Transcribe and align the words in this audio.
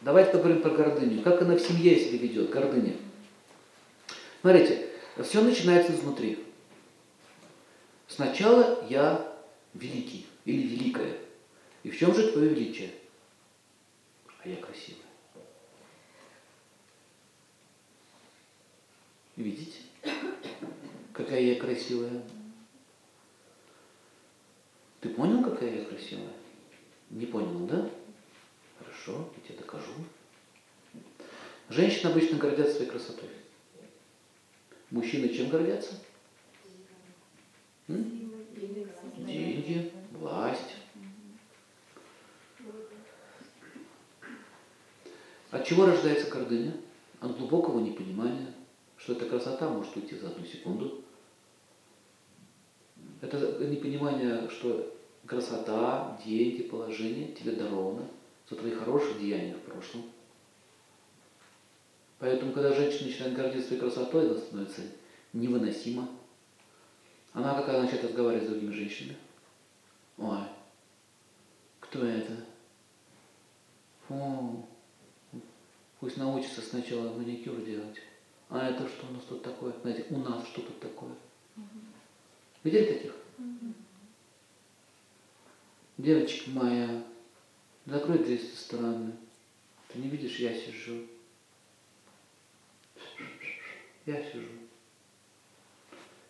Давайте 0.00 0.32
поговорим 0.32 0.62
про 0.62 0.70
гордыню. 0.70 1.22
Как 1.22 1.42
она 1.42 1.56
в 1.56 1.60
семье 1.60 1.98
себя 1.98 2.18
ведет, 2.18 2.50
гордыня. 2.50 2.96
Смотрите, 4.40 4.88
все 5.22 5.42
начинается 5.42 5.94
изнутри. 5.94 6.42
Сначала 8.08 8.84
я 8.88 9.36
великий 9.74 10.26
или 10.46 10.62
великая. 10.62 11.18
И 11.82 11.90
в 11.90 11.98
чем 11.98 12.14
же 12.14 12.32
твое 12.32 12.48
величие? 12.48 12.90
А 14.42 14.48
я 14.48 14.56
красивая. 14.56 15.04
Видите? 19.36 19.78
Какая 21.12 21.40
я 21.40 21.60
красивая. 21.60 22.22
Ты 25.00 25.10
понял, 25.10 25.42
какая 25.42 25.80
я 25.80 25.84
красивая? 25.84 26.32
Не 27.10 27.26
понял, 27.26 27.66
да? 27.66 27.90
Хорошо, 29.04 29.28
я 29.36 29.48
тебе 29.48 29.58
докажу. 29.58 29.92
Женщины 31.68 32.10
обычно 32.10 32.38
гордятся 32.38 32.76
своей 32.76 32.90
красотой. 32.90 33.28
Мужчины 34.90 35.28
чем 35.28 35.48
гордятся? 35.48 35.94
М? 37.88 38.44
Деньги, 39.16 39.92
власть. 40.12 40.76
От 45.50 45.66
чего 45.66 45.86
рождается 45.86 46.30
гордыня? 46.30 46.76
От 47.20 47.36
глубокого 47.36 47.80
непонимания, 47.80 48.52
что 48.96 49.12
эта 49.12 49.26
красота 49.26 49.68
может 49.68 49.96
уйти 49.96 50.16
за 50.16 50.28
одну 50.28 50.44
секунду. 50.44 51.02
Это 53.20 53.64
непонимание, 53.64 54.48
что 54.50 54.94
красота, 55.26 56.20
деньги, 56.24 56.62
положение 56.62 57.32
тебе 57.32 57.52
даровано 57.52 58.08
за 58.50 58.56
твои 58.56 58.72
хорошие 58.72 59.18
деяния 59.18 59.54
в 59.54 59.62
прошлом. 59.62 60.02
Поэтому, 62.18 62.52
когда 62.52 62.74
женщина 62.74 63.08
начинает 63.08 63.34
гордиться 63.34 63.68
своей 63.68 63.80
красотой, 63.80 64.28
она 64.28 64.38
становится 64.38 64.82
невыносима. 65.32 66.08
Она 67.32 67.54
какая 67.54 67.80
начинает 67.80 68.04
разговаривать 68.04 68.44
с 68.44 68.50
другими 68.50 68.72
женщинами. 68.72 69.16
Ой, 70.18 70.40
кто 71.78 72.04
это? 72.04 72.36
Фу, 74.08 74.66
пусть 76.00 76.16
научится 76.16 76.60
сначала 76.60 77.16
маникюр 77.16 77.56
делать. 77.62 77.98
А 78.50 78.68
это 78.68 78.86
что 78.88 79.06
у 79.06 79.12
нас 79.12 79.22
тут 79.22 79.42
такое? 79.42 79.72
Знаете, 79.80 80.04
у 80.10 80.18
нас 80.18 80.44
что 80.48 80.60
тут 80.60 80.80
такое? 80.80 81.12
Видели 82.64 82.92
таких? 82.92 83.14
Девочка 85.96 86.50
моя, 86.50 87.02
закрой 87.90 88.18
дверь 88.18 88.40
со 88.40 88.56
стороны. 88.56 89.12
Ты 89.88 89.98
не 89.98 90.08
видишь, 90.08 90.38
я 90.38 90.54
сижу. 90.54 91.06
Я 94.06 94.22
сижу. 94.22 94.46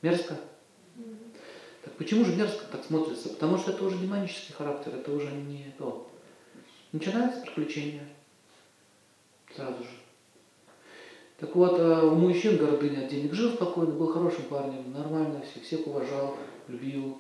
Мерзко? 0.03 0.37
Так 1.85 1.95
почему 1.95 2.25
же 2.25 2.35
мерзко 2.35 2.65
так 2.73 2.85
смотрится? 2.85 3.29
Потому 3.29 3.59
что 3.59 3.73
это 3.73 3.85
уже 3.85 3.97
не 3.97 4.07
манический 4.07 4.55
характер, 4.55 4.95
это 4.95 5.13
уже 5.13 5.31
не 5.31 5.73
то. 5.79 6.11
Начинается 6.93 7.43
приключение. 7.43 8.09
Сразу 9.55 9.83
же. 9.83 9.91
Так 11.39 11.55
вот, 11.57 11.79
а 11.81 12.05
у 12.05 12.15
мужчин 12.17 12.59
гордыня 12.59 13.05
от 13.05 13.11
денег 13.11 13.33
жил 13.33 13.53
спокойно, 13.53 13.93
был 13.93 14.13
хорошим 14.13 14.45
парнем, 14.45 14.93
нормально 14.93 15.41
все, 15.41 15.61
всех 15.61 15.87
уважал, 15.87 16.37
любил, 16.69 17.19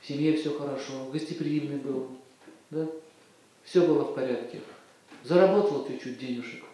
в 0.00 0.06
семье 0.06 0.36
все 0.36 0.58
хорошо, 0.58 1.10
гостеприимный 1.12 1.76
был, 1.76 2.08
да? 2.70 2.88
Все 3.64 3.86
было 3.86 4.04
в 4.04 4.14
порядке. 4.14 4.60
Заработал 5.22 5.86
чуть-чуть 5.86 6.18
денежек, 6.18 6.64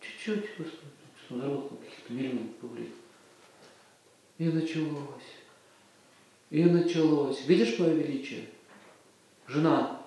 чуть-чуть, 0.00 0.44
заработал 1.30 1.78
каких-то 1.78 2.12
миллионов 2.12 2.62
рублей. 2.62 2.92
И 4.38 4.44
началось. 4.44 5.22
И 6.50 6.64
началось. 6.64 7.44
Видишь 7.46 7.78
мое 7.78 7.94
величие? 7.94 8.48
Жена, 9.46 10.02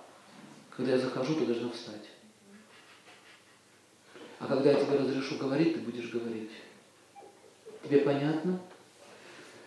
когда 0.69 0.91
я 0.93 0.99
захожу, 0.99 1.35
ты 1.35 1.45
должна 1.45 1.69
встать. 1.71 2.09
А 4.39 4.45
когда 4.45 4.71
я 4.71 4.83
тебе 4.83 4.97
разрешу 4.97 5.37
говорить, 5.37 5.73
ты 5.73 5.79
будешь 5.79 6.11
говорить. 6.11 6.51
Тебе 7.83 8.01
понятно? 8.01 8.59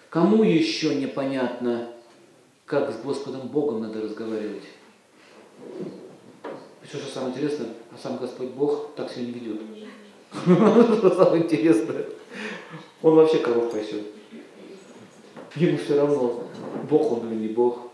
Кому 0.08 0.44
еще 0.44 0.94
непонятно, 0.94 1.92
как 2.64 2.92
с 2.92 3.00
Господом 3.00 3.48
Богом 3.48 3.80
надо 3.80 4.02
разговаривать? 4.02 4.64
Все, 6.90 6.98
что 6.98 7.08
самое 7.08 7.32
интересное, 7.32 7.68
а 7.92 7.98
сам 8.02 8.16
Господь 8.16 8.48
Бог 8.48 8.96
так 8.96 9.08
себя 9.12 9.26
не 9.26 9.30
ведет. 9.30 9.60
Что 10.98 11.14
самое 11.14 11.44
интересное. 11.44 12.04
Он 13.00 13.14
вообще 13.14 13.38
коров 13.38 13.70
пасет. 13.70 14.06
Ему 15.54 15.78
все 15.78 16.00
равно, 16.00 16.48
Бог 16.88 17.12
он 17.12 17.28
или 17.28 17.46
не 17.46 17.48
Бог. 17.54 17.92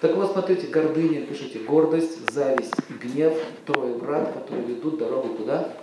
Так 0.00 0.14
вот, 0.14 0.30
смотрите, 0.30 0.68
гордыня, 0.68 1.26
пишите, 1.26 1.58
гордость, 1.58 2.30
зависть, 2.30 2.74
гнев, 2.88 3.34
трое 3.66 3.94
врат, 3.94 4.32
которые 4.34 4.64
ведут 4.64 4.98
дорогу 4.98 5.34
туда? 5.34 5.74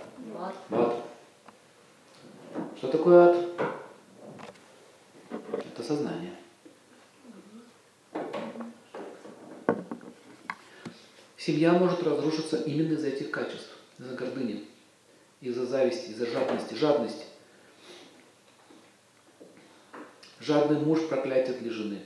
В 0.70 0.74
ад. 0.74 1.04
Что 2.78 2.88
такое 2.88 3.28
ад? 3.28 3.36
Это 5.30 5.82
сознание. 5.82 6.32
Семья 11.40 11.72
может 11.72 12.02
разрушиться 12.02 12.58
именно 12.58 12.92
из-за 12.92 13.08
этих 13.08 13.30
качеств, 13.30 13.74
из-за 13.98 14.14
гордыни, 14.14 14.68
из-за 15.40 15.64
зависти, 15.64 16.10
из-за 16.10 16.26
жадности. 16.26 16.74
Жадность. 16.74 17.24
Жадный 20.38 20.78
муж 20.78 21.08
проклятие 21.08 21.56
для 21.56 21.70
жены. 21.70 22.02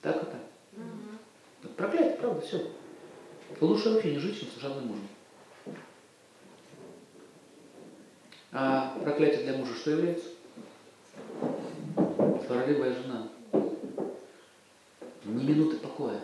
Так 0.00 0.14
это? 0.14 0.38
Угу. 0.76 1.72
Проклятие, 1.76 2.16
правда, 2.18 2.40
все. 2.40 2.70
Лучше 3.60 3.90
вообще 3.90 4.12
не 4.12 4.18
жить, 4.20 4.38
чем 4.38 4.48
с 4.50 4.60
жадным 4.60 4.86
мужем. 4.86 5.08
А 8.52 8.96
проклятие 9.02 9.42
для 9.42 9.58
мужа 9.58 9.74
что 9.74 9.90
является? 9.90 10.28
Сварливая 12.46 12.94
жена. 12.94 13.28
Ни 15.24 15.44
минуты 15.44 15.76
покоя. 15.78 16.20